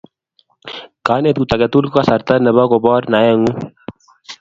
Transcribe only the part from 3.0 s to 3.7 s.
naengung